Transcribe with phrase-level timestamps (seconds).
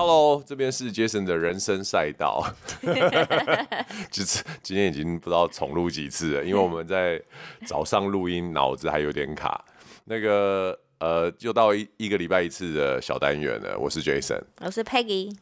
[0.00, 2.42] Hello，这边是 Jason 的人生赛道。
[4.10, 7.22] 就是今天已经不知道重录几次了，因为我们在
[7.66, 9.62] 早上录音，脑子还有点卡。
[10.04, 13.78] 那个呃，又到一一个礼拜一次的小单元了。
[13.78, 15.36] 我是 Jason，我是 Peggy。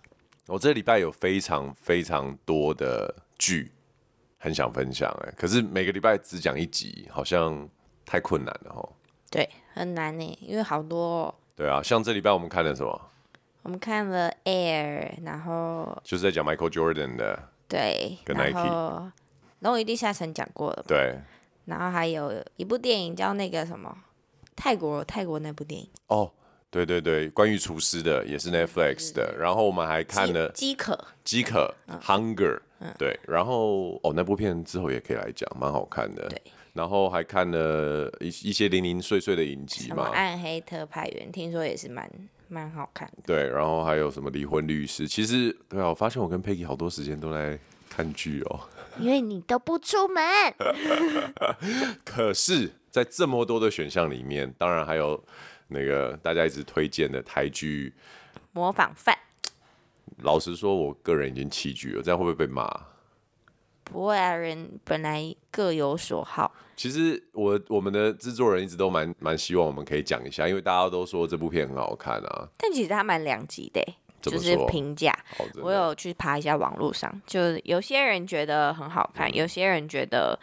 [0.48, 3.70] 我这礼拜有非常非常多的剧，
[4.38, 7.68] 很想分享哎，可是每个礼拜只讲一集，好像
[8.04, 8.88] 太困难了哈。
[9.30, 11.34] 对，很难呢，因为好多哦。
[11.54, 13.00] 对啊，像这礼拜我们看了什么？
[13.62, 19.10] 我们看了 Air，然后就是在讲 Michael Jordan 的，对，跟 Nike，然后
[19.60, 21.18] 龙与地下城讲过了，对，
[21.66, 23.94] 然后还有一部电影叫那个什么
[24.56, 25.86] 泰国泰国那部电影。
[26.06, 26.32] 哦，
[26.70, 36.40] 对对对，关于厨师的也是 Netflix 的，然后我们还看了饥渴，饥渴、嗯、Hunger，、嗯、对，然后哦那部片之后也可以来讲，蛮好看的，对，
[36.72, 42.10] 然后还看了一一些零零碎碎的影集嘛，暗黑特派员，听说也是蛮。
[42.48, 45.06] 蛮好看的，对，然后还有什么离婚律师？
[45.06, 48.60] 其实对啊，我发现我跟 Peggy 好多时间都在看剧哦，
[48.98, 50.24] 因为你都不出门。
[52.04, 55.22] 可是，在这么多的选项里面，当然还有
[55.68, 57.92] 那个大家一直推荐的台剧
[58.52, 59.14] 《模仿犯》。
[60.22, 62.68] 老实说，我个人已经弃剧了，这样会不会被骂？
[63.90, 66.52] 不会啊，人本来各有所好。
[66.76, 72.48] 其实我我们的制作人一直都蛮蛮希望我们可以讲一下，因为大家都说这部片很好看啊。
[72.56, 73.84] 但其实它蛮两极的，
[74.20, 75.12] 就是评价。
[75.60, 80.38] 我有去爬一下网络上，就有些人觉得很好看，嗯、有些人觉得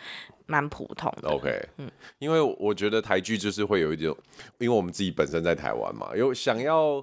[0.45, 1.29] 蛮普通的。
[1.29, 4.13] OK，嗯，因为我觉得台剧就是会有一种，
[4.57, 7.01] 因为我们自己本身在台湾嘛，有想要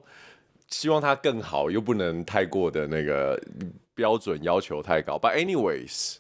[0.69, 3.41] 希望它更好，又不能太过的那个
[3.95, 5.19] 标准要求太高。
[5.19, 6.19] But anyways。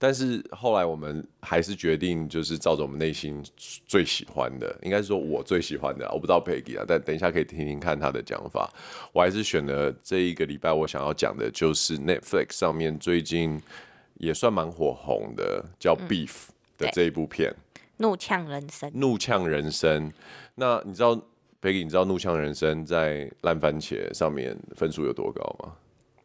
[0.00, 3.44] 但是后来我们还是决定，就是照着我们内心
[3.84, 8.72] 最喜欢的，应该是说我最喜欢的，我不知道 Peggy 啊，但等一下可以听听看他的讲法。
[9.12, 13.60] 我还是选了这一个礼拜我想要讲的，就是 Netflix 上面最近
[14.18, 16.32] 也算蛮火红的，叫 Beef
[16.78, 18.90] 的这一部片，嗯、怒呛人生。
[18.94, 20.12] 怒呛人生。
[20.54, 21.16] 那你知道
[21.60, 25.72] Peggy，你知道怒呛人生在烂番茄上面分数有多高吗？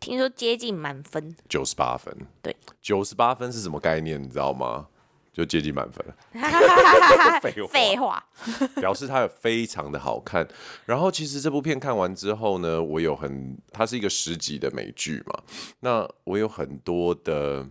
[0.04, 2.14] 听说接近满分，九十八分。
[2.42, 4.22] 对，九十八分是什么概念？
[4.22, 4.88] 你知道吗？
[5.32, 6.06] 就接近满分。
[7.42, 8.22] 废废话，
[8.76, 10.46] 表示它有非常的好看。
[10.86, 15.42] 然后其实这部片看完之后呢，我有很，它是一个十集的美剧嘛，
[15.80, 17.66] 那我有很多的。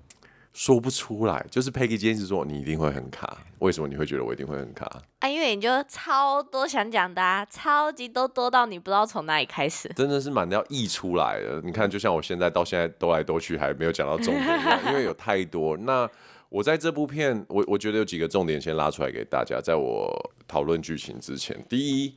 [0.53, 4.85] 说不出来，就是 Peggy 今天是说你一定会很卡，为什么你会觉得我一定会很卡？
[5.21, 11.61] 啊，因为你就超多想讲的，啊，超级多多到你不知道从哪里开始，真的是满的要溢出来了。
[11.65, 15.75] 你看，就像我现在到现在兜来兜去还没有讲到重点一样，因为有太多。
[15.79, 16.09] 那
[16.51, 22.15] 我在这部片，我我觉得有几个重点先拉出来给大家，在我讨论剧情之前，第一，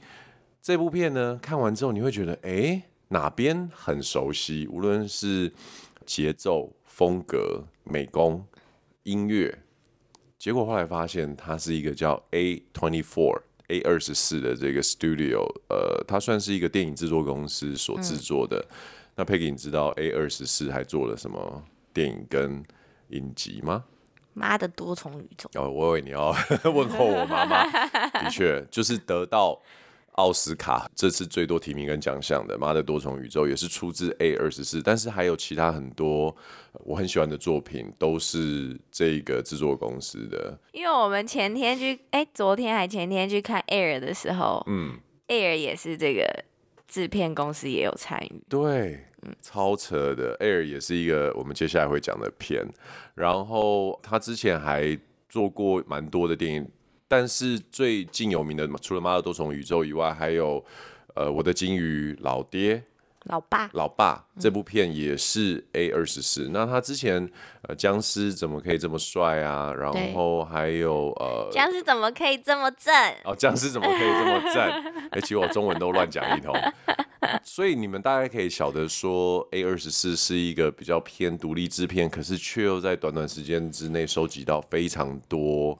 [0.61, 4.67] 这部片呢看完之后你会觉得，哎，哪边很熟悉？
[4.67, 5.53] 无论是
[6.05, 6.69] 节奏。
[6.95, 8.41] 风格、美工、
[9.03, 9.53] 音乐，
[10.39, 18.65] 结果后来发现它是一个叫 A twenty four A 二十四的这个 studio，呃，它算是一个电影制作公司所制作的。
[18.69, 18.75] 嗯、
[19.15, 21.61] 那 Peggy，你知道 A 二十四还做了什么
[21.93, 22.63] 电影跟
[23.09, 23.83] 影集吗？
[24.31, 25.49] 妈的多重宇宙！
[25.55, 26.33] 哦，我以为你要
[26.63, 27.65] 问候我妈妈，
[28.23, 29.61] 的确就是得到。
[30.15, 36.35] 奥斯卡这次最多提名跟奖项的《妈的多重宇宙》也是出自 A 二十四，但是还有其他很多
[36.85, 40.57] 我很喜欢的作品都是这个制作公司的。
[40.71, 46.45] 因为我们前天去，哎、欸，昨天还前天去看 Air 的时候，嗯，Air 也是这个
[46.87, 48.41] 制片公司也有参与。
[48.47, 52.65] 对，嗯，超扯的，Air 也是一个我们接下来会讲的片。
[53.15, 54.97] 然后他之前还
[55.27, 56.65] 做过蛮多的电影。
[57.17, 60.61] 但是最近有名的，除了《妈的多重宇宙》以外，还有
[61.13, 62.83] 呃，我的金鱼老爹、
[63.27, 66.49] 老爸、老爸这部片也是 A 二十四。
[66.51, 67.25] 那他之前
[67.61, 69.73] 呃，僵尸怎么可以这么帅啊？
[69.73, 72.93] 然后还有呃，僵尸怎么可以这么正？
[73.23, 75.09] 哦，僵尸怎么可以这么正？
[75.11, 76.53] 而且我中文都乱讲一通。
[77.43, 85.79] 所以你们大概可以晓得说，A 二十四是一个比较偏独立制片，可是却又在短短时间之内收集到非常多。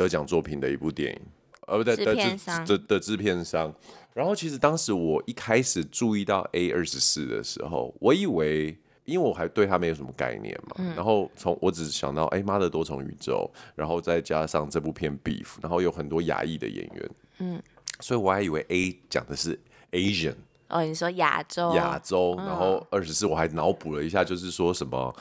[0.00, 1.20] 得奖作品的一部电影，
[1.66, 3.74] 呃，不对，的制的的制片商。
[4.14, 8.74] 然后其实当时我一开始注意到 A 二十四的时候，我以为，
[9.04, 17.10] 因为我还对他没有什么概念嘛，嗯、然后从我只想到，哎妈的多重宇宙，然后再加上这部片 Beef，然后有很多亚裔的演员，
[17.40, 17.62] 嗯，
[18.00, 19.58] 所以我还以为 A 讲的是
[19.92, 20.34] Asian，
[20.68, 25.14] 哦，你说亚洲，亚洲，然后二十四我还脑补了一下，就是说什么，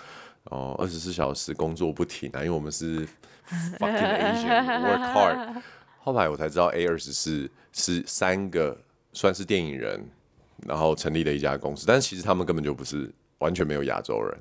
[0.45, 3.05] 哦，二十四小时工作不停啊，因为我们是。
[3.79, 5.61] Fucking Asian work hard。
[6.01, 8.77] 后来我才知道，A 二十四是三个
[9.13, 10.03] 算是电影人，
[10.65, 14.39] 然后成立了一家公司，但是其实他们根本就不是完全没有亚洲人。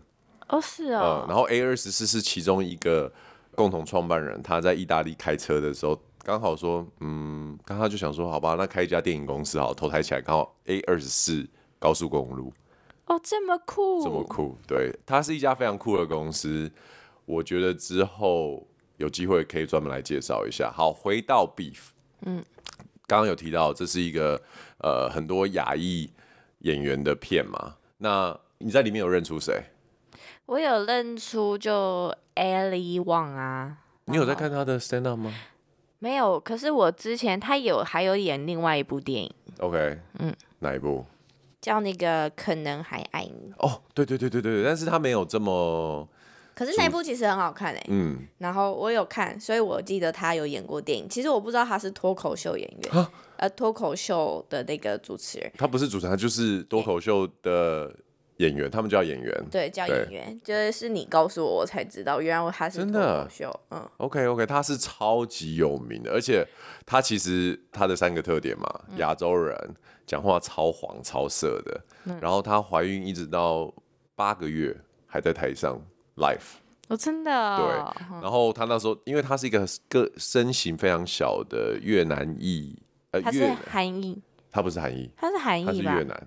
[0.48, 1.24] 哦，是哦。
[1.24, 3.12] 嗯，然后 A 二十四是其中一个
[3.54, 11.46] 共同创办人，他在意大利开车的时候，刚好说，嗯，刚刚就想说，好吧，那开一家电影公司好，投胎起来，刚好 A 二十四
[11.78, 12.52] 高速公路。
[13.06, 16.70] 哦，这么酷，这么酷，对，它是一家非常酷的公司。
[17.24, 18.66] 我觉得之后
[18.98, 20.70] 有机会可以专门来介绍一下。
[20.70, 21.78] 好，回到 Beef，
[22.26, 22.44] 嗯，
[23.06, 24.40] 刚刚有提到这是一个
[24.78, 26.10] 呃很多亚裔
[26.58, 27.76] 演员的片嘛？
[27.98, 29.62] 那你在里面有认出谁？
[30.46, 33.78] 我有认出就 Ali Wong 啊。
[34.06, 35.32] 你有在看他的 stand up 吗？
[36.00, 39.32] 没有，可是我之前他有还有演另外一部电影。
[39.58, 41.04] OK，嗯，哪一部？
[41.60, 43.52] 叫那个可能还爱你。
[43.58, 46.08] 哦，对对对对对，但是他没有这么。
[46.58, 47.86] 可是那一部其实很好看哎。
[47.88, 48.18] 嗯。
[48.38, 51.08] 然后我有看，所以我记得他有演过电影。
[51.08, 55.52] 其实我不知道他是脱口秀演员，哈呃，脱口秀的那个主持人。
[55.56, 57.94] 他不是主持人，他就是脱口秀的
[58.38, 59.44] 演员，他们叫演员。
[59.50, 63.60] 对，叫演员，就是你告诉我，我才知道，原来他是脱口秀。
[63.70, 63.88] 嗯。
[63.98, 66.44] OK OK，他是超级有名的，而且
[66.84, 68.66] 他其实他的三个特点嘛，
[68.96, 69.56] 亚洲人。
[69.68, 69.74] 嗯
[70.08, 73.70] 讲话超黄超色的，嗯、然后她怀孕一直到
[74.16, 74.74] 八个月
[75.06, 75.78] 还在台上
[76.18, 82.76] live，我、哦、真的、哦、对，然后他那时候因为他是一个个身形非常小的越南裔，
[83.12, 84.20] 呃，他是韩裔，
[84.50, 85.72] 他不是韩裔，他是韩裔吧？
[85.72, 86.26] 她是越南，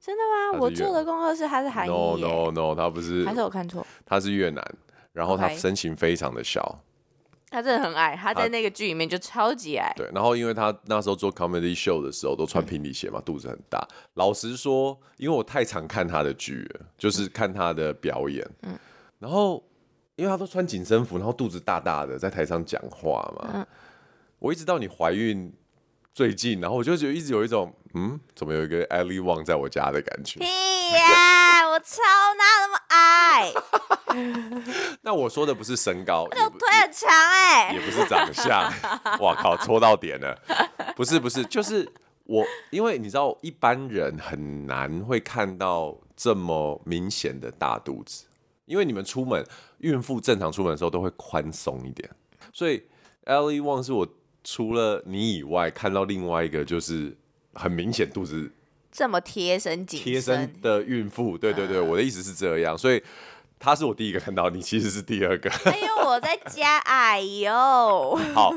[0.00, 0.22] 真的
[0.52, 0.58] 吗？
[0.60, 3.86] 我做的功课是他是韩裔，no no no，他不是，还是我看错？
[4.04, 4.64] 他是越南，
[5.12, 6.80] 然后他身形非常的小。
[7.50, 9.92] 他真的很矮，他在那个剧里面就超级矮。
[9.94, 13.86] 对，然后因为他那时候做 comedy show 的时候都穿平底鞋嘛，嗯、肚子很大。
[14.14, 18.42] 老实说，因为我太常看他的剧了，就是看他的表演。
[18.62, 18.78] 嗯。
[19.22, 19.62] 然后，
[20.16, 23.50] 因为他都穿紧身服，然后肚子大大的，在台上讲话嘛。
[23.54, 23.66] 嗯。
[24.40, 25.54] 我一直到你怀孕
[26.12, 30.40] 最近，然后我就觉得一直有一种，嗯，怎么有一个 Ali Wong 在我家的感觉？
[30.40, 32.02] 呀，我超
[32.36, 33.52] 哪有那么矮？
[35.02, 38.70] 那我说的不是身高，我腿很长哎、欸，也不是长相。
[39.22, 40.36] 哇靠，戳到点了。
[40.96, 41.88] 不是不是，就是
[42.24, 48.26] 我，因为你知道，一般人很难会看到这么明显的大肚子，
[48.66, 49.44] 因为你们出门，
[49.78, 52.08] 孕妇正常出门的时候都会宽松一点。
[52.52, 52.82] 所以
[53.24, 54.08] Ellie Wong 是我
[54.44, 57.16] 除了你以外看到另外一个，就是
[57.54, 58.50] 很明显肚子
[58.90, 61.38] 这么贴身紧贴身的孕妇。
[61.38, 63.02] 对对对，我的意思是这样，所以。
[63.64, 65.48] 他是我第一个看到，你其实是第二个。
[65.48, 68.18] 哎呦，我在家，哎呦。
[68.34, 68.52] 好，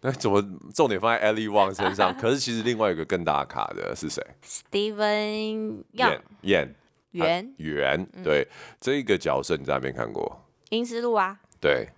[0.00, 0.40] 那怎么
[0.72, 2.16] 重点放在 Ellie Wong 身上？
[2.16, 6.20] 可是其实另外一个更大卡的是谁？Steven Yeun。
[6.44, 6.68] Yeun。
[7.14, 7.54] 袁。
[7.56, 8.06] 袁。
[8.22, 8.46] 对，
[8.80, 10.40] 这一个角色你在哪边看过？
[10.70, 11.40] 阴尸路啊。
[11.60, 11.88] 对。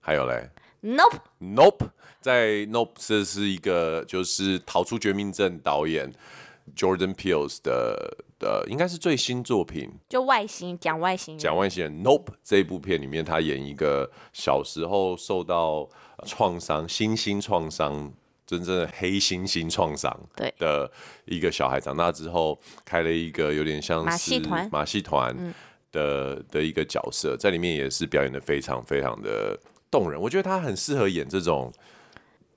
[0.00, 0.48] 还有嘞
[0.82, 1.18] ？Nope。
[1.40, 1.88] Nope。
[2.20, 6.12] 在 Nope 这是一个就是逃出绝命镇导演
[6.76, 8.16] Jordan Peele 的。
[8.36, 12.02] 的，应该是最新作品，就外星讲外星人，讲外星人。
[12.02, 15.88] Nope，这一部片里面，他演一个小时候受到
[16.26, 18.12] 创伤、新兴创伤，
[18.46, 20.90] 真正的黑猩猩创伤，对的
[21.24, 25.54] 一个小孩，长大之后开了一个有点像是马戏团马戏团
[25.92, 29.58] 的的一个角色，在里面也是表演的非常非常的
[29.90, 30.20] 动人。
[30.20, 31.72] 我觉得他很适合演这种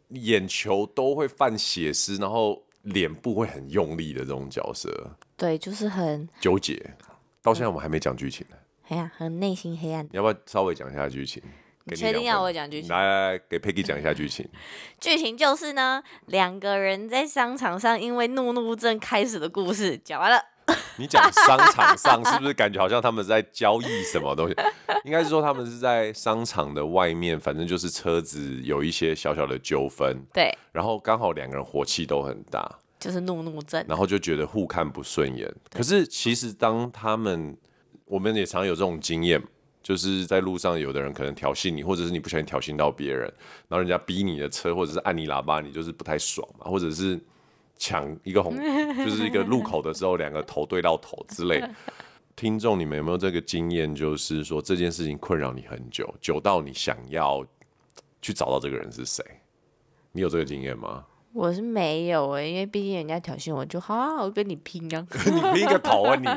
[0.10, 5.12] 眼球都会泛血丝，然后脸部会很用力的这种角色。
[5.36, 6.96] 对，就是很纠结。
[7.42, 8.56] 到现在我们还没讲剧情呢。
[8.90, 10.06] 哎呀，很内心黑暗。
[10.06, 11.42] 你要不要稍微讲一下剧情？
[11.88, 12.90] 你确定要我讲剧情？
[12.90, 14.48] 来来来，给 Peggy 讲一下剧情。
[15.00, 20.38] 剧情就是呢，两个人在商场上因为怒怒症开始的故事，讲完了。
[20.98, 24.56] 你讲商场上是不是感觉好像他们在交易什么东西？
[25.06, 30.22] 应该是说他们是在商场的外面，反正就是车子有一些小小的纠纷。
[30.34, 30.54] 对。
[30.74, 32.70] 然后刚好两个人火气都很大。
[33.00, 35.48] 就是怒怒症，然后就觉得互看不顺眼。
[35.72, 37.56] 可是其实当他们，
[38.06, 39.40] 我们也常有这种经验，
[39.82, 43.22] 就是在路上有的人可能挑衅你，或者是你不小心挑衅到别人，
[43.68, 47.20] 然后人家逼你的车，或者是按你喇叭，你就是不太爽嘛，或者是
[47.78, 48.56] 抢一个红，
[49.06, 51.64] 就是一个路口的时候，两个头对到头之类。
[52.36, 53.96] 听众，你们有没有这个经验？
[53.96, 57.46] 就是说这件事情困扰你很久，久到你想要
[58.22, 59.24] 去找到这个人是谁？
[60.12, 61.06] 你有这个经验吗？
[61.38, 65.06] 我是没有哎、欸，因为毕竟人家挑衅我，就好好我跟你拼啊！
[65.08, 66.28] 跟你拼个头啊你！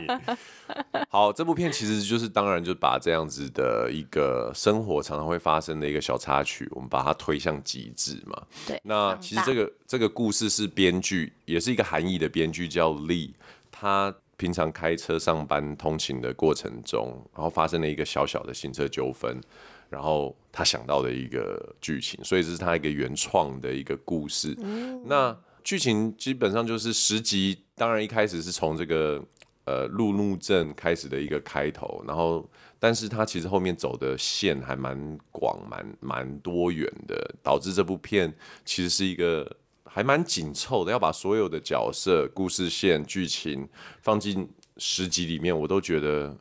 [1.08, 8.42] 好，这部片其实就是当然就把这样子的一个生活常常会发生的一个小插曲，我们把它推向极致嘛。
[8.66, 8.78] 对。
[8.84, 13.30] 那其实这个这个故事是编剧，也是一个韩裔的编剧叫 Lee，
[13.72, 19.40] 他平常开车上班通勤的过程中，然后发生了一个小小的行车纠纷。
[19.90, 24.56] 然后他想到的一个剧情，所以这是他一个原创的一个故事。
[24.62, 29.22] 嗯、那剧情基本上就是十集，当然一开始是从这个
[29.64, 38.32] 呃路怒症开始的一个开头，然后但是他其实后面走的线还蛮广、蛮蛮多元的，导致这部片
[38.64, 39.54] 其实是一个
[39.84, 43.68] 还蛮紧凑的，要把所有的角色、故事线、剧情
[44.00, 46.34] 放进十集里面，我都觉得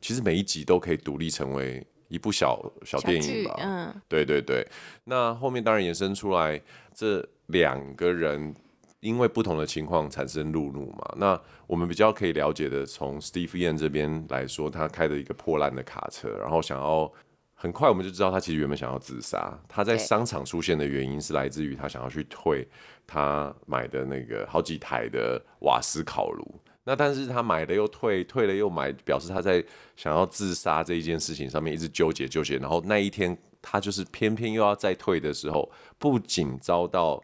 [0.00, 3.56] 其实每一集都可以独立成为一部小小电影吧。
[3.58, 4.66] 嗯，对对对。
[5.04, 6.60] 那后面当然衍生出来
[6.94, 8.54] 这两个人。
[9.02, 17.12] 因为不同的情况产生路怒嘛，那我们比较可以了解的，从 Steve Yeun 这边来说，他开的一个破烂的卡车，然后想要
[17.52, 19.58] 很快我们就知道他其实原本想要自杀。
[19.68, 22.64] 他在商场出现的原因是来自于他想要去退
[23.04, 26.60] 他买的那个好几台的瓦斯烤炉。
[26.84, 29.64] 那但是他买了又退，退了又买，表示他在
[29.96, 32.56] 想要自杀这一件事情上面一直纠结纠结。
[32.56, 37.22] 然后那一天他就是偏偏又要再退的时候，不仅遭到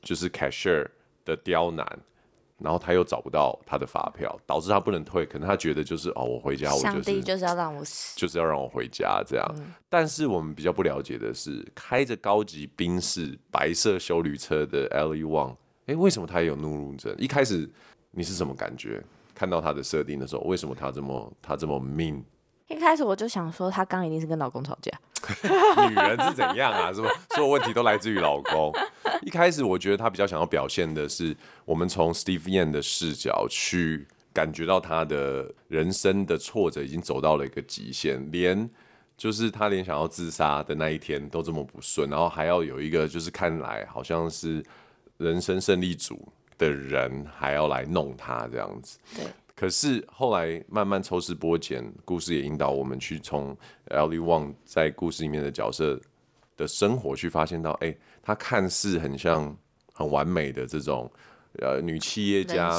[0.00, 0.86] 就是 cashier
[1.26, 1.86] 的刁难，
[2.58, 5.26] 然后他又找不到他的发票，导致他不能退。
[5.26, 9.54] 可能他觉得就是哦，我回家，我就是上帝就是要让我死，就是要让我回家这样。
[9.58, 17.14] 嗯、但是我们比较不了解的是，开着高级宾士白色修旅车的 Ally Wong，哎，为什么他也有路怒症？
[17.18, 17.68] 一开始
[18.16, 19.02] 你是什么感觉？
[19.34, 22.22] 看到他的设定的时候，为什么他这么他这么 mean？
[22.68, 24.90] 一开始我就想说，他刚一定是跟老公吵架。
[25.90, 26.90] 女人是怎样啊？
[26.90, 27.10] 是吧？
[27.36, 28.72] 所有问题都来自于老公。
[29.20, 38.68] 一开始我觉得他比较想要表现的是，我们从 Steve Yeun 的视角去感觉到他的人生的挫折已经走到了一个极限，连
[39.18, 44.64] 就是他连想要自杀的那一天都这么不顺，然后还要有一个就是看来好像是
[45.18, 46.26] 人生胜利组
[46.58, 48.98] 的人还要来弄他这样子。
[49.14, 49.24] 对。
[49.54, 53.56] 可是后来慢慢抽丝剥茧，故事也引导我们去从
[53.88, 55.98] Ally Wong 在故事里面的角色
[56.58, 59.56] 的生活去发现到，哎、欸，她看似很像
[59.94, 61.10] 很完美的这种
[61.60, 62.70] 呃女企业家，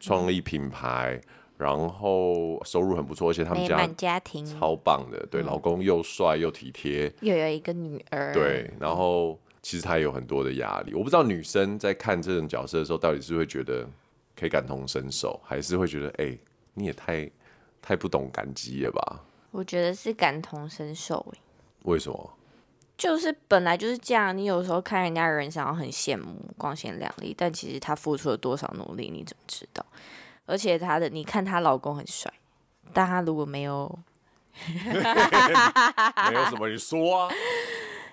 [0.00, 1.20] 创立品牌，
[1.56, 4.44] 然后收入很不错，而且他们家家庭。
[4.44, 13.86] 超棒的，对，老公又帅又体贴，又有一个女儿，对，然后其实她也有很多的压力，我不知道女生在看这种角色的时候，到底是会觉得。
[14.34, 16.38] 可以感同身受，还是会觉得哎、欸，
[16.74, 17.28] 你也太
[17.82, 19.24] 太不懂感激了吧？
[19.50, 21.34] 我觉得是感同身受。
[21.82, 22.34] 为什么？
[22.96, 24.36] 就是本来就是这样。
[24.38, 29.84] 你有时候看人家人生很羡慕、光鲜亮丽，但其实他付出了多少努力，你怎么知道？
[30.46, 32.32] 而且她的，你看她老公很帅，
[32.92, 33.98] 但她如果没有，
[34.70, 34.78] 没
[36.32, 37.34] 有什么，你说啊。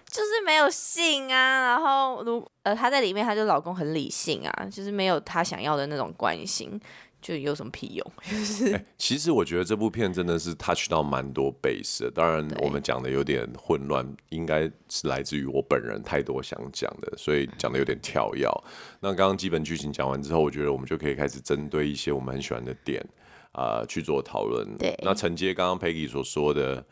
[0.09, 6.79] 就是没有性啊，然后如呃，她在里面，她就老公很理性啊，就是没有她想要的那种关心，
[7.21, 8.11] 就有什么屁用？
[8.23, 18.47] 就是、欸，其实我觉得这部片真的是 touch 到蛮多 base 的，当然我们讲的有点混乱，应该是来自于我本人太多想讲的，所以讲的有点跳跃。
[19.01, 23.05] 那刚刚基本剧情讲完之后，我觉得我们就可以开始针对一些我们很喜欢的点
[23.51, 24.77] 啊、呃、去做讨论。
[24.77, 26.85] 对，那承接刚刚 Peggy 所说的。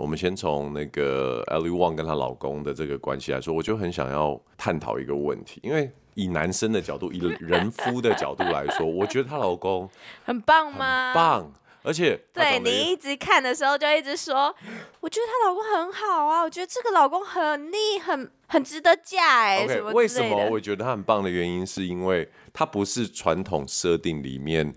[0.00, 9.86] 我们先从那个 Ellie Wong 跟她老公的这个关系来说，我就很想要探讨一个问题，因为以男生的角度，以人夫的角度来说，我觉得她老公
[10.24, 11.12] 很棒吗？
[11.14, 11.52] 棒，
[11.82, 14.54] 而且对你一直看的时候就一直说，
[15.00, 19.66] 我觉得她老公很好啊，我觉得这个老公很厉，很很值得嫁哎。
[19.66, 24.74] Okay, 为什么我觉得他很棒的原因，是因为他不是传统设定里面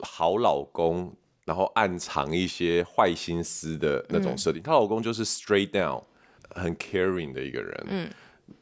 [0.00, 1.14] 好老公。
[1.44, 6.02] 然后暗藏一些坏心思的那种设定，她、嗯、老公就是 straight down，
[6.50, 7.86] 很 caring 的一个人。
[7.88, 8.10] 嗯，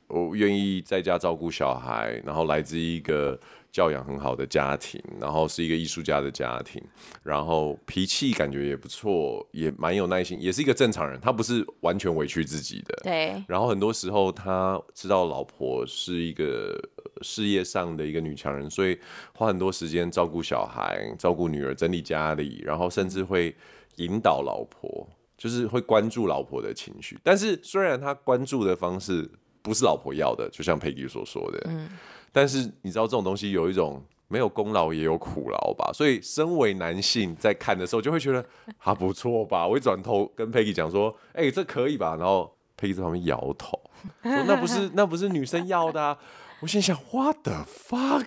[0.09, 3.39] 我愿意在家照顾小孩，然后来自一个
[3.73, 6.81] 教养很好的家庭，然后是一个艺术家的家庭，
[7.23, 11.19] 然后脾气感觉也不错，也蛮有耐心，也是一个正常人。
[11.21, 13.00] 他不是完全委屈自己的。
[13.02, 13.43] 对。
[13.49, 16.81] 然后很多时候他知道老婆是一个。
[17.25, 18.99] 事业上的一个女强人，所以
[19.33, 23.55] 花很多时间照顾小孩、照顾女儿、整理家里，然后甚至会
[23.97, 25.07] 引导老婆，
[25.38, 27.17] 就是会关注老婆的情绪。
[27.23, 29.31] 但是虽然他关注的方式
[29.62, 31.88] 不是老婆要的，就像佩吉所说的，嗯，
[32.33, 35.93] 但是你知道这种东西有一种没有功劳也有苦劳吧？
[35.93, 38.45] 所以身为男性在看的时候就会觉得
[38.79, 39.67] 还不错吧。
[39.67, 43.79] 我一转头跟佩吉讲说：“哎、欸，这可以吧？”然后佩吉在旁边摇头
[44.23, 46.19] 说：“那不是 那不是女生要的啊。”
[46.61, 48.27] 我心想，What the fuck？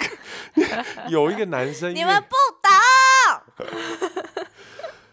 [1.09, 4.45] 有一个男生，你们不懂。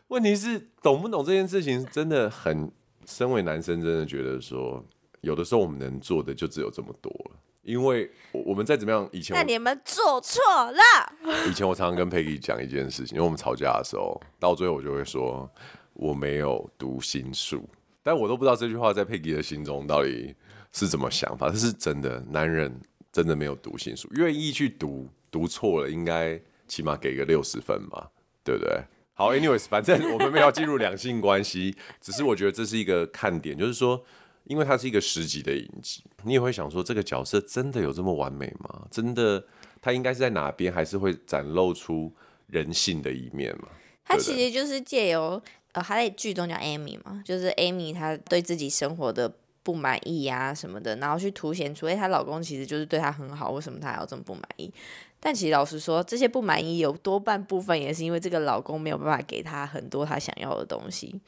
[0.08, 2.70] 问题是懂不懂这件事情，真的很。
[3.04, 4.82] 身为男生，真的觉得说，
[5.22, 7.36] 有的时候我们能做的就只有这么多了。
[7.62, 10.40] 因为我们再怎么样，以前那你们做错
[10.70, 10.80] 了。
[11.48, 15.50] 以前我常常跟 Peggy 讲一件事情，因为我们吵架的时候，到最后我就会说
[15.94, 17.68] 我没有读心术，
[18.02, 20.34] 但我都不知道这句话在 Peggy 的心中到底
[20.72, 21.50] 是怎么想法。
[21.50, 22.80] 这是真的，男人。
[23.12, 28.08] 真的没有读心术，愿意去读，读错了应该起码给个六十分嘛，
[28.42, 28.82] 对不对？
[29.12, 34.02] 好，anyways，反正我们没有进入两性关系，只是我觉得这是一个看点，就是说，
[34.44, 38.86] 因为它是一个十级的影集，你也会想说，这个角色真的有这么完美吗？
[38.90, 39.44] 真的，
[39.80, 42.12] 他应该是在哪边，还是会展露出
[42.46, 43.68] 人性的一面嘛？
[44.04, 45.40] 他其实就是借由
[45.72, 49.32] 呃，他在剧中叫 Amy 嘛，就是 Amy 她对自己生活的
[49.62, 54.70] 不满意啊什么的，然后去凸显出，哎，她老公其实就是对她很好，为什么她还要这么不满意？
[55.18, 61.18] 但其实老实说，这些不满意有多半部分也是因为这个老公没有办法给她很多她想要的东西，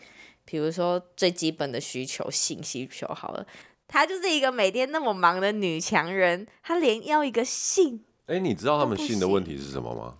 [0.44, 3.46] 比如说最基本的需求，性需求好了，
[3.88, 10.18] 她就是一个每天那么忙的女强人，她连要一个性，哎，你知道他们性的问题是什么吗？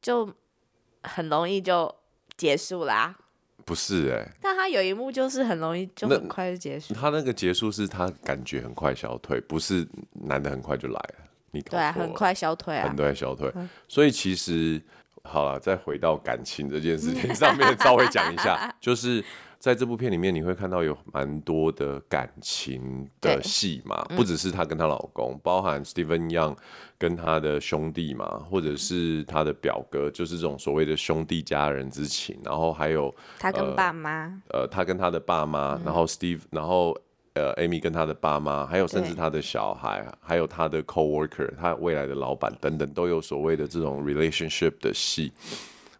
[0.00, 0.32] 就。
[1.06, 1.94] 很容易就
[2.34, 3.18] 结束啦、啊，
[3.66, 6.94] 不是哎、欸，但他有一幕就是很容易就很快就结束。
[6.94, 11.14] 他那个结束是他感觉很快消退，不是男的很快就来了。
[11.50, 13.52] 你对啊，很快消退啊，很快消退。
[13.54, 14.82] 嗯、所以其实
[15.28, 19.24] 好了，再回到感情这件事情上面稍微讲一下， 就是。
[19.64, 26.54] 在这部片里面，你会看到有蛮多的感情的戏嘛，不只是她跟她老公，嗯、包含 Steven Yeun
[26.98, 32.38] 跟他的兄弟嘛，或者是他的表哥，就是这种所谓的兄弟家人之情。
[32.44, 36.94] 然后还有他跟爸妈，呃，他跟他的爸妈，然后 Steve，然后
[37.34, 45.32] 呃，Amy 跟他的爸妈，还有甚至他的小孩，还有他的 coworker，他未来的老板等等，都有所谓的这种 relationship 的戏。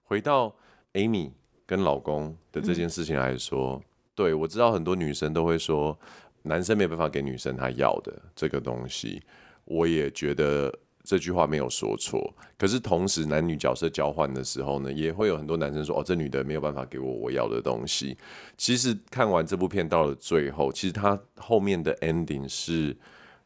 [0.04, 0.54] 回到
[0.94, 1.30] Amy。
[1.66, 3.82] 跟老公的这件事情来说，嗯、
[4.14, 5.98] 对，我知道很多女生都会说，
[6.42, 9.22] 男生没办法给女生她要的这个东西，
[9.64, 10.70] 我也觉得
[11.04, 12.34] 这句话没有说错。
[12.58, 18.16] 可是同时，男女角色交换的时候呢，也会有很多男生说，哦，这女的没有办法给我我要的东西。
[18.56, 22.96] 其实看完这部片到了最后，其实他后面的 ending 是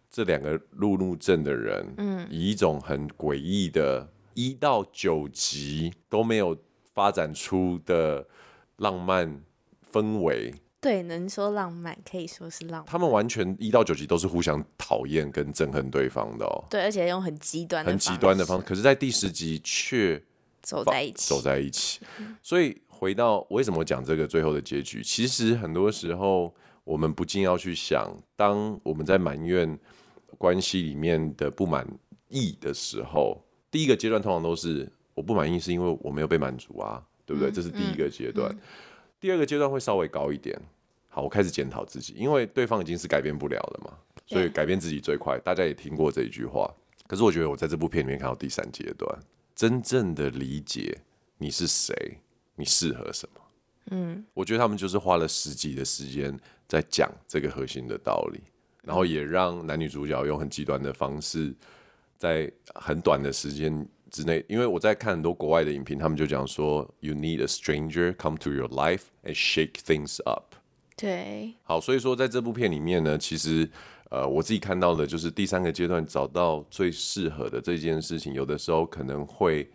[0.09, 6.57] 这两个路怒症的人，嗯，以一种很诡异的一到九集都没有。
[6.95, 8.27] 发展出的
[8.79, 9.41] 浪漫
[9.93, 12.87] 氛围，对，能说浪漫，可以说是浪漫。
[12.87, 16.65] 他们完全一到九集都是互相讨厌跟憎恨对方的哦。
[16.71, 18.65] 对，而且用很极端、很极端的方式。
[18.65, 20.23] 可是，在第十集却
[20.63, 22.01] 走在一起，走在一起。
[22.43, 29.79] 所以，回到为什么讲这个最后的结局，其实很多时候我们不禁要去想，当我们在埋怨
[30.37, 31.87] 关系里面的不满
[32.29, 34.93] 意的时候，第一个阶段通常都是。
[35.15, 37.51] 我不满意是因为我没有被满足啊，对不对？
[37.51, 38.57] 这是第一个阶段。
[39.21, 40.59] 第二个阶段会稍微高一点。
[41.09, 45.39] 好，我开始检讨自己，因为对方已经是改变不了了嘛，所以改变自己最快。
[45.41, 46.73] 大家也听过这一句话。
[47.07, 49.19] 可是我觉得我在这部片里面看到第三阶段，
[49.55, 50.99] 真正的理解
[51.39, 52.19] 你是谁，
[52.55, 53.41] 你适合什么。
[53.91, 58.41] 嗯，我觉得他们就是花了十几的时间在讲这个核心的道理，
[58.83, 61.55] 然后也让男女主角用很极端的方式，
[62.17, 63.89] 在很短的时间。
[64.11, 70.55] 之内，因为我在看很多国外的影评，他们就讲说，You need a stranger come to your life and shake things up。
[70.97, 73.71] 对，好，所以说在这部片里面呢，其实
[74.11, 79.71] 呃，我自己看到的就是第三个阶段找到最适合的这件事情，有的时候可能会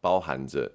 [0.00, 0.70] 包含着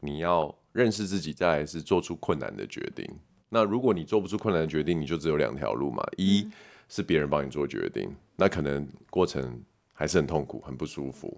[0.00, 3.04] 你要认识自己，再来是做出困难的决定。
[3.48, 6.48] 那如果你做不出困难的决定，你就只有两条路嘛，一
[6.88, 9.60] 是别人帮你做决定，那可能过程
[9.92, 11.36] 还是很痛苦，很不舒服。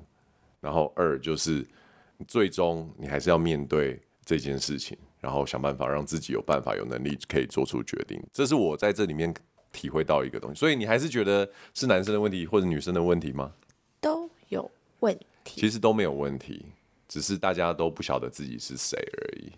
[0.65, 1.63] 然后二就是，
[2.27, 8.19] 最终你还是要面对这件事情，然后想办法让自己有办法、有能力可以做出决定。
[8.33, 9.33] 这是我在这里面
[9.73, 10.59] 体会到一个东西。
[10.59, 13.53] 所以你还是觉得是男生的问题或者女生的问题吗？
[14.01, 15.61] 都有问题。
[15.61, 16.65] 其实都没有问题，
[17.07, 19.53] 只是大家都不晓得自己是谁而已。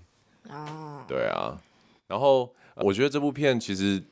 [0.51, 1.57] 啊，对啊。
[2.09, 4.03] 然后我觉得这部片其实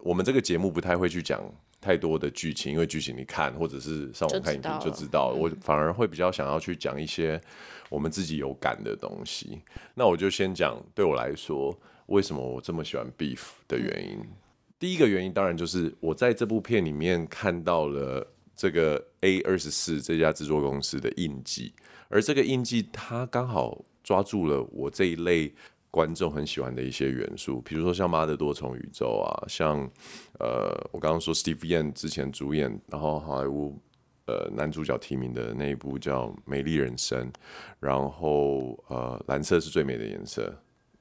[0.00, 1.42] 我们这个节目不太会去讲。
[1.82, 7.38] 太多的剧情，因为剧情你看或者是上网看影片就知道，我反而会比较想要去讲一些
[7.90, 9.60] 我们自己有感的东西。
[9.92, 14.20] 那我就先讲对我来说，为什么我这么喜欢 Beef 的原因。
[14.78, 21.74] 第一个原因当然就是我在这部片里面看到了这个 A 二十四这家制作公司的印记，
[22.08, 25.52] 而这个印记它刚好抓住了我这一类。
[25.92, 29.78] 观众很喜欢的一些元素，比如说像《妈的多重宇宙》啊，像
[30.40, 33.78] 呃，我刚刚说 Steve Yeun 之前主演，然后好莱坞
[34.24, 37.30] 呃男主角提名的那一部叫《美丽人生》，
[37.78, 40.50] 然后呃，蓝色是最美的颜色，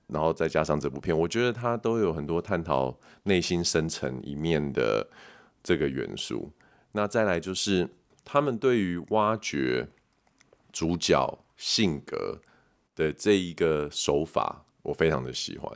[0.08, 5.08] 然后再加上这部片，我觉得它都有很多探讨内心深层一面的
[5.64, 6.52] 这个元素。
[6.92, 7.88] 那再来就是
[8.26, 9.88] 他们对于挖掘
[10.74, 12.42] 主角性格
[12.94, 14.66] 的这一个手法。
[14.82, 15.72] 我非常的喜欢，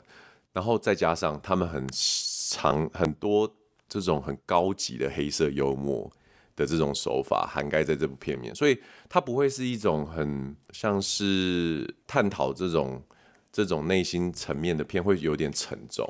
[0.53, 3.51] 然后再加上他们很长很多
[3.87, 6.11] 这种很高级的黑色幽默，
[6.55, 13.03] 的这种手法涵盖在这部片面，所以它不会是一种很像是探讨这种
[13.51, 16.07] 这种内心层面的片，会有点沉重。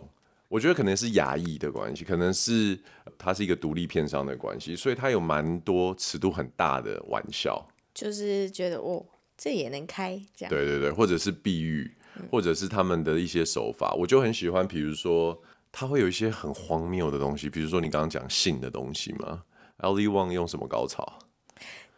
[0.48, 2.80] 我觉得可能是牙裔的关系，可能是
[3.18, 9.04] 它是一个独立片商的关系，所以它有蛮多尺度很大的玩笑，就是觉得哦，
[9.36, 10.50] 这也能开这样。
[10.50, 11.92] 对对对，或者是避喻，
[12.32, 14.68] 或者是他们的一些手法，我就很喜欢。
[14.68, 15.40] 比如说，
[15.72, 19.44] 他会有一些很荒谬的东西，比如说你刚刚讲性的东西嘛
[19.80, 21.20] ，Ali Wong 用什么高潮？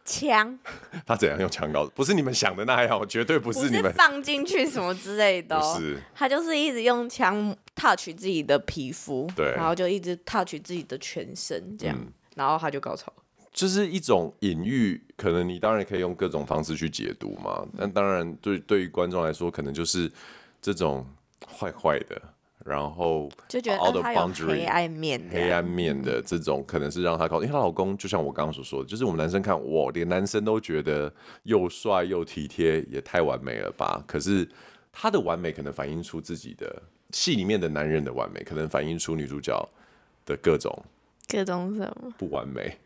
[0.06, 0.58] 枪，
[1.06, 1.86] 他怎样用枪高？
[1.88, 5.73] 不是你们想的那样，绝对不是你们是放进去什么之类的、哦。
[5.75, 13.12] 不是，他就是一直用枪 touch 自己的皮肤，对，然后就一直 touch 自己的全身，这样，嗯、然后他就高潮。
[13.51, 17.65] 就是一种隐喻，可能你当然可以用各种方式去解读嘛。
[17.77, 20.12] 但当然对对于观众来说，可能就是
[20.62, 21.05] 这种
[21.47, 22.21] 坏坏的。
[22.65, 31.10] 然后就觉得黑暗面，黑暗面的这种可能是让她靠，因为她老公就像我刚刚所说的，就是我们男生看哇，连男生都觉得
[31.43, 34.03] 又帅又体贴，也太完美了吧？
[34.05, 34.45] 可是
[34.91, 36.81] 他的完美可能反映出自己的
[37.12, 39.57] 戏里面的男人的完美，可能反映出女主角
[40.25, 40.77] 的各种
[41.29, 42.77] 各种什么不完美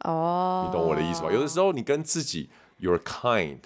[0.00, 0.64] 哦？
[0.66, 1.32] 你懂我的意思吧？
[1.32, 3.58] 有的时候你跟自己 your kind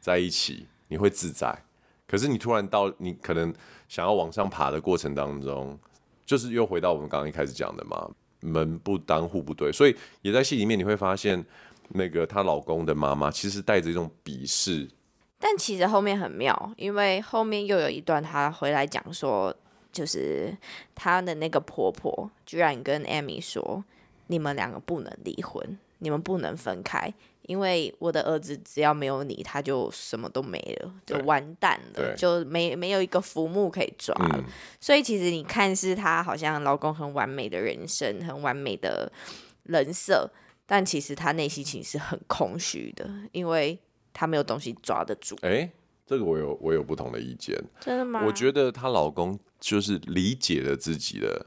[0.00, 1.64] 在一起，你会自在，
[2.06, 3.54] 可是你突然到你可能。
[3.88, 5.78] 想要往上爬的过程当中，
[6.24, 8.10] 就是又回到我们刚刚一开始讲的嘛，
[8.40, 11.46] 门不当户不对，所以也在戏里面你会发现，
[11.90, 14.90] 那个她老公的妈妈其实带着一种鄙视，
[15.38, 19.54] 但其实后面很妙，因为后面又有一段她回来讲说，
[19.92, 20.52] 就是
[20.92, 23.84] 她的那个婆婆居然跟 Amy 说，
[24.28, 27.12] 你们两个不能离婚，你们不能分开。
[27.42, 34.34] 因为我的儿子只要没有你，他就什么都没了，就完蛋了，就没没有一个浮木可以抓了。
[34.36, 34.44] 嗯。
[34.80, 39.12] 所以其实你看似他好像老公很完美的人生，很完美的
[39.62, 40.28] 人设，
[40.66, 43.78] 但其实他内心其实是很空虚的，因为
[44.12, 45.36] 他没有东西抓得住。
[45.42, 45.70] 哎，
[46.04, 47.56] 这个我有我有不同的意见。
[47.78, 48.24] 真的吗？
[48.26, 51.46] 我觉得她老公就是理解了自己的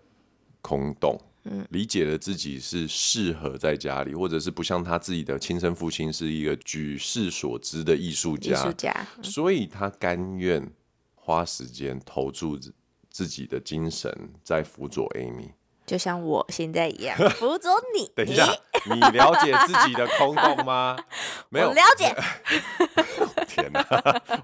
[0.61, 1.19] 空洞。
[1.69, 10.71] 理解了自己是适合在家里，或者是不像他自己的亲生父亲是一个举世所知的艺术家，艺术家，所以他甘愿
[11.15, 12.59] 花时间投注
[13.09, 14.11] 自己的精神
[14.43, 15.51] 在辅佐 Amy，
[15.85, 18.11] 就像我现在一样 辅佐你。
[18.15, 18.45] 等一下，
[18.93, 20.95] 你了解自己的空洞吗？
[21.49, 22.15] 没有了解。
[23.47, 23.83] 天哪，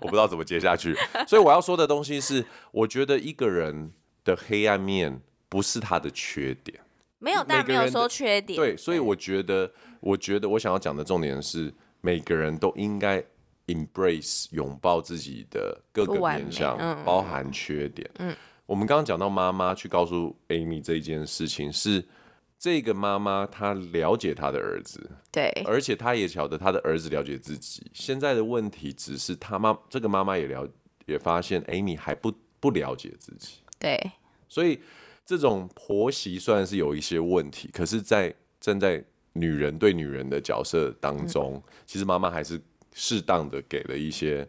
[0.01, 0.95] 我不知道怎么接下去。
[1.27, 3.91] 所以我要说的东西是，我觉得一个人
[4.23, 6.79] 的黑暗面不是他的缺点。
[7.25, 8.55] 没有，但没有说缺点。
[8.55, 13.23] 对，所以我觉得，我觉得我想要讲的重点是，每个人都应该
[13.65, 18.07] embrace 拥抱自己的各个面向，嗯、包含缺点。
[18.19, 18.35] 嗯，
[18.67, 22.05] 我们刚刚讲到妈妈去告诉 Amy 这件事情，是
[22.59, 27.89] 这个妈妈她了解她的儿子，对，而且她也晓得她的儿子了解自己。
[27.91, 30.69] 现在的问题只是她妈这个妈妈也了
[31.07, 33.99] 也发现 Amy 还不不了解自己，对，
[34.47, 34.79] 所以。
[35.25, 42.61] 这种婆媳虽然是有一些问题，可是，在站在女人对女人的角色当中，嗯、其实妈妈还是
[42.93, 44.47] 适当的给了一些，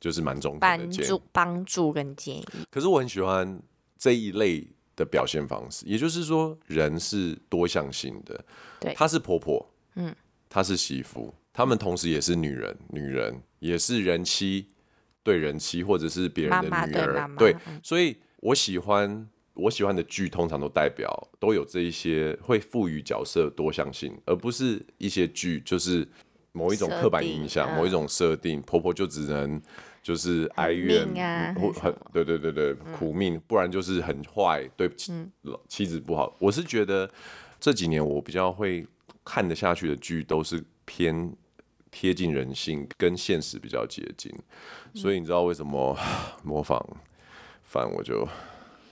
[0.00, 2.44] 就是蛮中肯的建议、帮助跟建议。
[2.70, 3.62] 可是我很喜欢
[3.96, 8.44] 这一类的表现方式，也就是说，人是多向性的。
[8.80, 10.12] 对，她是婆婆，嗯，
[10.48, 14.66] 她是媳妇，她们同时也是女人，女人也是人妻
[15.22, 19.28] 对人妻，或者是别人的女儿，妈妈对妈妈，对，所以我喜欢。
[19.56, 26.06] 我喜欢的剧通常都代表都有这一些会赋予角色多向性，而不是一些剧就是
[26.52, 29.60] 某一种刻板印象、某一种设定，婆婆就只能
[30.02, 31.06] 就是哀怨，
[31.54, 34.90] 很、很对对对对苦命，不然就是很坏，对
[35.66, 36.36] 妻子不好。
[36.38, 37.10] 我是觉得
[37.58, 38.86] 这几年我比较会
[39.24, 41.34] 看得下去的剧都是偏
[41.90, 44.30] 贴近人性，跟现实比较接近，
[44.94, 45.98] 所以你知道为什么
[46.44, 46.78] 模仿
[47.62, 48.28] 犯我就。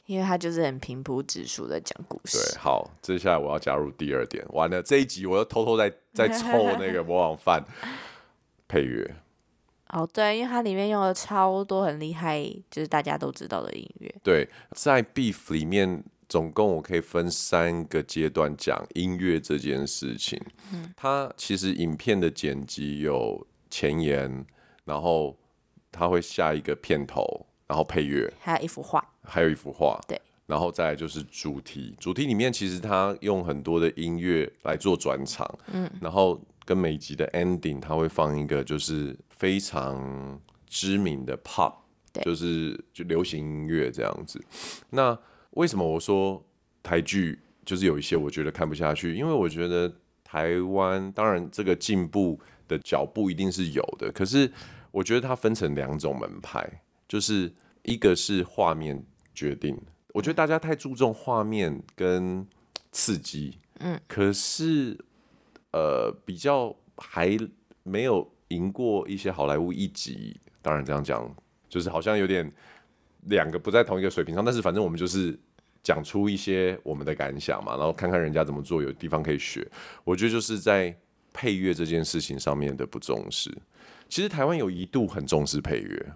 [0.07, 2.39] 因为他就是很平铺直叙的讲故事。
[2.39, 4.45] 对，好，接下来我要加入第二点。
[4.51, 7.65] 完了这一集，我又偷偷在在凑那个模仿犯
[8.69, 9.15] 配乐。
[9.91, 14.15] 哦，对，因为它里面用了超多很厉害，就是大家都知道的音乐。
[14.23, 20.41] 对，在 Beef 里面，总共我可以分三个阶段讲音乐这件事情。
[20.73, 24.45] 嗯，它其实影片的剪辑有前言，
[24.85, 25.37] 然后
[25.93, 27.47] 它会下一个片头。
[27.67, 41.75] 然后配乐，还有一幅画，还有一幅画，对，然后再来就是主题，主题里面其实他用很多的音乐来做转场，嗯，然后跟每集的 ending 他会放一个就是非常知名的 pop，
[42.23, 44.41] 就是就流行音乐这样子。
[44.91, 45.19] 那
[45.51, 46.45] 为什么我说
[46.83, 49.15] 台剧就是有一些我觉得看不下去？
[49.15, 49.93] 因为我觉得。
[50.27, 54.51] 台湾当然这个进步的脚步一定是有的，可是
[54.91, 56.69] 我觉得它分成两种门派，
[57.07, 57.53] 就是
[57.85, 59.01] 一个是画面
[59.35, 59.77] 决定，
[60.13, 62.47] 我觉得大家太注重画面跟
[62.93, 64.97] 刺激，嗯，可是
[65.73, 67.37] 呃比较还
[67.83, 71.35] 没有赢过一些好莱坞一级，当然这样讲
[71.69, 72.51] 就是好像有点
[73.23, 75.39] 两个不在同一个水平上，但是反正我们就是。
[75.87, 79.71] 讲出一些我们的感想嘛，然后看看人家怎么做，有地方可以学。
[80.03, 80.97] 我觉得就是在
[81.31, 83.55] 配乐这件事情上面的不重视。
[84.09, 86.13] 其实台湾有一度很重视配乐，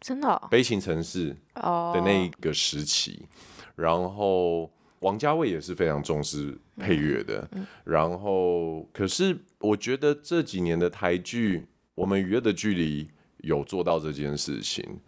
[0.00, 0.48] 真的、哦。
[0.50, 3.28] 悲情城市的那一个时期，oh.
[3.76, 7.48] 然后王家卫也是非常重视配乐的。
[7.52, 13.08] 嗯、然后，可是我觉得这几年的台剧，我们娱乐的距离
[13.38, 15.00] 有做到这件事情，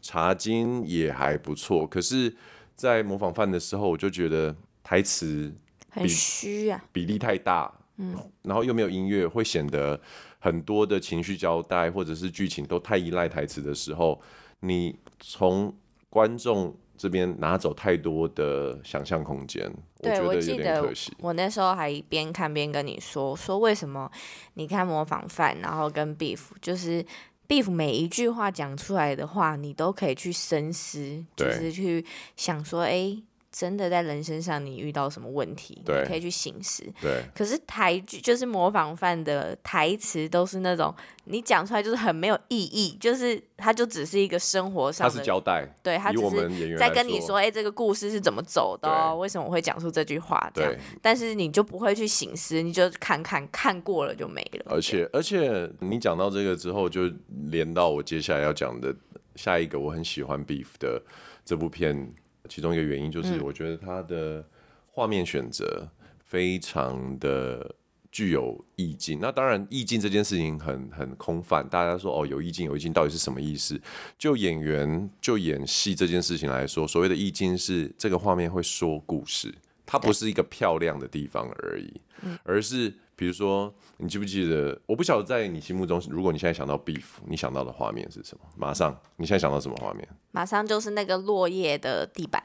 [0.00, 2.36] 茶金也还不错，可是。
[2.78, 5.52] 在模仿犯的时候，我就觉得台词
[5.90, 10.00] 很虚啊，比例太大，嗯，然后又没有音乐，会显得
[10.38, 14.20] 很多的情绪交代或者是剧情都太依赖台词的时候，
[14.60, 15.74] 你从
[16.08, 19.70] 观众这边拿走太多的想象空间，
[20.00, 21.12] 对，我觉得有点可惜。
[21.18, 24.10] 我那时候还边看边跟你说，说为什么
[24.54, 27.04] 你看模仿犯，然后跟 Beef 就是。
[27.48, 32.04] Beef 每一句话讲出来的话，你都可以去深思，就是去
[32.36, 36.84] 想说，哎、欸，真的在人身上你遇到什么问题，你可以去行思。
[37.00, 37.22] 对。
[37.34, 40.94] 可是台剧就是模仿犯的台词都是那种。
[41.30, 54.64] 你讲出来就是很没有意义，就是它就只是一个生活上的，交代，对，他只是在跟你说，哎、欸，这个故事是怎么走的，哦，为什么我会讲出这句话这样，但是你就不会去醒思，你就看看看过了就没了。
[54.70, 57.02] 而且而且你讲到这个之后，就
[57.50, 58.96] 连到我接下来要讲的
[59.36, 61.02] 下一个，我很喜欢 Beef 的
[61.44, 62.10] 这部片，
[62.48, 64.44] 其中一个原因就是我觉得它的
[64.86, 65.88] 画面选择
[66.24, 67.74] 非常的。
[68.10, 71.62] 具有意境，那当然意境这件事情很很空泛。
[71.68, 73.78] 大家说哦，有意境，有意境，到底是什么意思？
[74.18, 82.00] 就演员就演戏这件事情来说，所谓的意境是这个画面会说故事，它不是一个漂亮的地方而已，
[82.44, 84.80] 而是比如说，你记不记得？
[84.86, 88.44] 我不晓得在你心目中，如果你现在想到 Beef，你想到的画面是什么？
[88.56, 90.08] 马上，你现在想到什么画面？
[90.30, 92.42] 马上就是那个落叶的地板。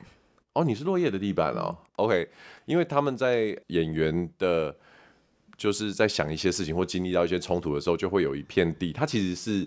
[0.53, 1.77] 哦，你是落叶的地板哦。
[1.97, 2.27] OK，
[2.65, 4.75] 因为他们在演员的。
[5.55, 9.65] 就是在想一些事情或经历到一些冲突的时候，就会有一片地，它其实是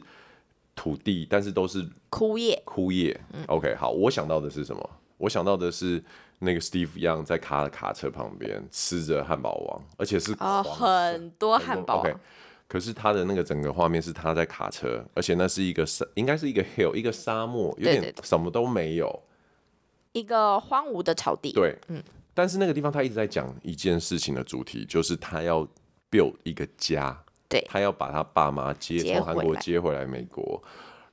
[0.75, 2.61] 土地，但是都是枯叶。
[2.67, 3.19] 枯叶。
[3.33, 4.91] 嗯、OK，好，我想到的是什么？
[5.19, 6.03] 我想到的是
[6.41, 12.01] 那个 Steve Young 在卡卡车旁边吃着汉堡王，而且是哦很多汉堡。
[12.01, 12.15] OK，
[12.69, 19.23] 可是他的那个整个画面是他在卡车，而且那是一个沙，应该是一个 hill，一个沙漠，有点什么都没有，
[20.13, 21.53] 一个荒芜的草地。
[21.53, 22.03] 对，嗯。
[22.35, 25.67] 但是那个地方他一直在讲一件事情的主题，就是他要
[26.11, 30.63] build 一个家，对，他要把他爸妈接从韩国接回来美国。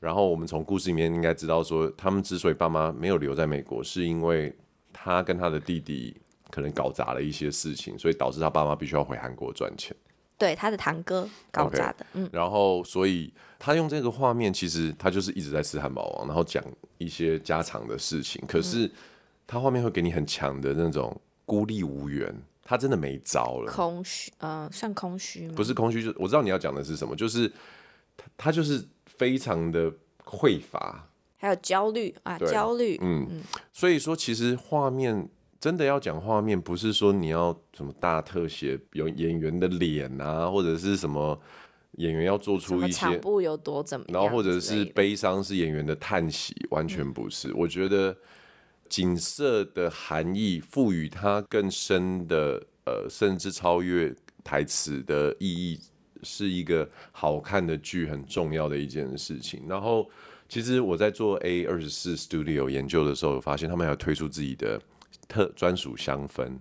[0.03, 4.53] 然后我们从故事里面应该知道说，他们之所以爸妈没有留在美国，是因为
[4.91, 6.15] 他跟他的弟弟
[6.51, 9.95] 可能搞砸了一些事情，所以导致他爸妈必须要回韩国赚钱。
[10.37, 12.03] 对，他的堂哥搞砸的。
[12.05, 16.63] Okay, 嗯，然后所以他用这个画面，其实他就是一直在吃汉堡王，然后讲
[16.97, 18.85] 一些家常的事情，可是。
[18.85, 18.91] 嗯
[19.45, 25.53] 他画面会给你很强的那种孤立无援，他真的没招了，空虚，呃，算空虚吗？
[25.53, 27.51] 不是空虚，就我知道你要讲的是什么，就是
[28.15, 28.83] 他他就是
[29.17, 29.91] 非常的
[30.23, 33.27] 匮乏，还有焦虑啊，焦虑，嗯。
[33.29, 41.39] 嗯，所以说其实画面真的要讲画面，不是说你要什么大特写有演员的脸啊，或者是什么
[41.97, 48.15] 演员要做出一些场布有多怎么样，然后或者是悲伤是演员的叹息，完全不是，嗯、我觉得。
[48.89, 55.79] 景色的含义赋予它更深的，呃，甚至超越台词的意义，
[56.23, 59.63] 是一个好看的剧很重要的一件事情。
[59.67, 60.09] 然后，
[60.47, 64.81] 其实我在做 A 二十四 Studio 研究的时候，发现他们还要推出自己的
[65.27, 66.57] 特专属香氛。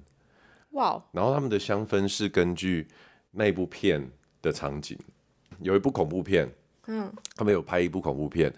[0.70, 2.86] 哇.然后他们的香氛是根据
[3.30, 4.98] 那部片的场景，
[5.60, 6.50] 有一部恐怖片，
[6.86, 8.52] 嗯，他们有拍一部恐怖片，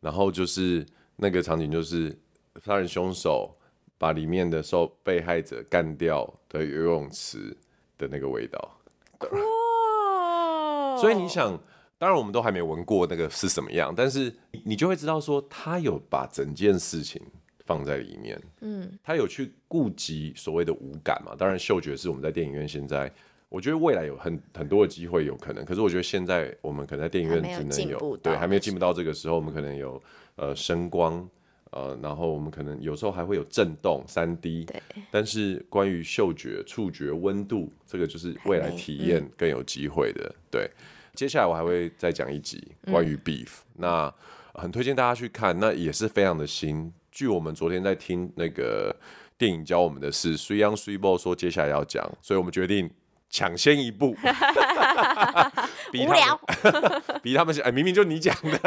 [0.00, 0.84] 然后就是
[1.16, 2.16] 那个场景就是。
[2.64, 3.52] 杀人凶手
[3.98, 7.52] 把里面的受被害者干掉的游泳池
[7.98, 8.78] 的那个味道，
[9.18, 9.40] 哇！
[11.04, 11.58] 所以你想，
[11.98, 17.20] 当然我们都还没闻过那个是什么样，但是你就会知道说，他有把整件事情
[17.66, 21.34] 放在里面，嗯，他有去顾及所谓的五感嘛。
[21.38, 23.10] 当然，嗅觉是我们在电影院现在，
[23.48, 30.02] 我觉得未来有很很多的机会有可能，可是我觉得现在我们可能在电影院只能有，对，还没有进步到这个时候，我们可能有
[30.36, 31.28] 呃声光。
[31.76, 34.80] 呃，然后我们可能有时候还会有震动三 D，对。
[35.10, 40.22] 但是关于嗅觉、触觉、温度，这个就是未来体验更有机会的。
[40.22, 40.70] 嗯、对，
[41.14, 44.14] 接下来我还会再讲一集关于 Beef，、嗯、那
[44.54, 46.92] 很推荐大家去看，那也是非常的新。
[47.10, 48.94] 据我们昨天在听那个
[49.38, 52.90] 电影教我们的是 Sui Young Sui Bo 说接下来要讲，所以我们决定。
[53.30, 54.14] 抢先一步，
[55.90, 56.40] 比他们无聊，
[57.20, 58.60] 比他们先哎，明明就你讲的，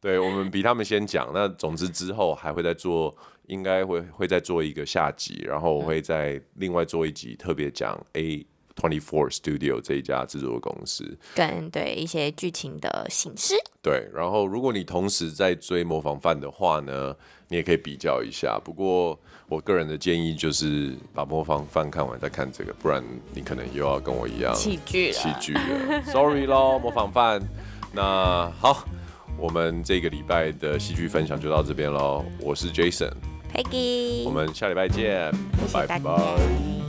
[0.00, 1.30] 对，我们比他们先讲。
[1.32, 8.44] 那总之之后还会再做，应该会会再做一个下集，然后我会再另外做一集特别讲 A
[8.78, 13.54] Twenty Four Studio 这一家制作公司，跟对一些剧情的形式。
[13.82, 17.14] 对，然后如果你同时在追模仿犯的话呢，
[17.48, 18.60] 你也可以比较一下。
[18.64, 23.02] 不过我个人的建议就是把模仿犯看完再看这个，不然
[23.34, 25.14] 你可能又要跟我一样弃剧了。
[25.14, 27.42] 弃剧了，Sorry 咯，模仿犯。
[27.92, 28.84] 那好，
[29.36, 32.24] 我们这个礼拜的戏剧分享就到这边喽。
[32.40, 35.32] 我是 Jason，Peggy，我们下礼拜见，
[35.72, 36.87] 拜拜。